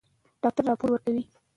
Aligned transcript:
ډاکټره 0.41 0.65
راپور 0.69 0.89
ورکوي. 0.91 1.23